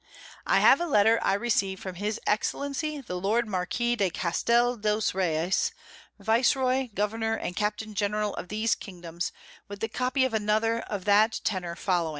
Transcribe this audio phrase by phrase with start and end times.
[0.47, 5.13] _"I Have a Letter I received from his Excellency the Lord Marquis de Castel dos
[5.13, 5.73] Reys,
[6.17, 9.31] Viceroy, Governour, and Captain General of these Kingdoms,
[9.67, 12.09] with the Copy of another of the tenor following.